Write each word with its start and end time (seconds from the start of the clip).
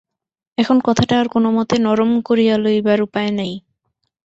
এখন 0.57 0.77
কথাটা 0.83 1.15
আর 1.19 1.27
কোনোমতে 1.27 1.75
নরম 1.79 2.11
করিয়া 2.21 2.55
লইবার 2.57 2.99
উপায় 3.01 3.31
নাই। 3.31 3.51